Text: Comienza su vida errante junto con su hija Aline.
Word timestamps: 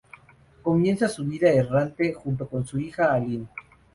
Comienza 0.63 1.07
su 1.07 1.23
vida 1.25 1.51
errante 1.51 2.11
junto 2.11 2.49
con 2.49 2.65
su 2.65 2.79
hija 2.79 3.13
Aline. 3.13 3.47